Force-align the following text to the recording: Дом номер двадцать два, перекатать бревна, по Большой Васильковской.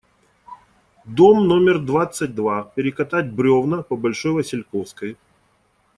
Дом 1.05 1.47
номер 1.47 1.77
двадцать 1.77 2.33
два, 2.33 2.63
перекатать 2.63 3.29
бревна, 3.31 3.83
по 3.83 3.95
Большой 3.95 4.31
Васильковской. 4.33 5.15